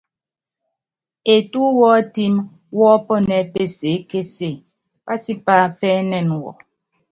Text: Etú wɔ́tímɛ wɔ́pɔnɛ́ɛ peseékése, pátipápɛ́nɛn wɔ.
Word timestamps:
Etú 1.33 1.61
wɔ́tímɛ 1.79 2.43
wɔ́pɔnɛ́ɛ 2.77 3.41
peseékése, 3.53 4.49
pátipápɛ́nɛn 5.05 6.27
wɔ. 6.41 6.51